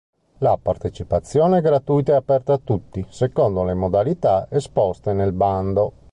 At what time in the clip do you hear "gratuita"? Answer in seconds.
1.61-2.13